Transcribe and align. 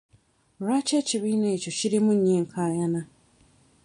Lwaki 0.61 0.93
ekibiina 1.01 1.45
ekyo 1.55 1.71
kirimu 1.79 2.11
nnyo 2.15 2.31
enkaayana. 2.39 3.01